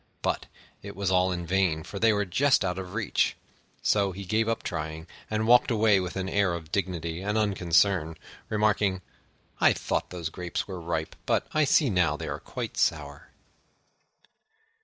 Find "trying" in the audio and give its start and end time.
4.63-5.05